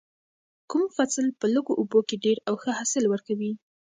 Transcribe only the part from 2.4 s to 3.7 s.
او ښه حاصل ورکوي؟